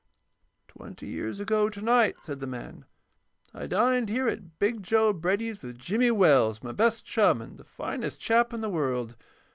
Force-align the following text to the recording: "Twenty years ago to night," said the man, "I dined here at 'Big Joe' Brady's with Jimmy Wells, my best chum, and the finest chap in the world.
"Twenty 0.67 1.05
years 1.05 1.39
ago 1.39 1.69
to 1.69 1.79
night," 1.79 2.15
said 2.23 2.39
the 2.39 2.47
man, 2.47 2.85
"I 3.53 3.67
dined 3.67 4.09
here 4.09 4.27
at 4.27 4.57
'Big 4.57 4.81
Joe' 4.81 5.13
Brady's 5.13 5.61
with 5.61 5.77
Jimmy 5.77 6.09
Wells, 6.09 6.63
my 6.63 6.71
best 6.71 7.05
chum, 7.05 7.39
and 7.39 7.55
the 7.59 7.63
finest 7.65 8.19
chap 8.19 8.51
in 8.51 8.61
the 8.61 8.69
world. 8.71 9.15